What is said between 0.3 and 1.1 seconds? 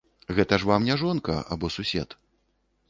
Гэта ж вам не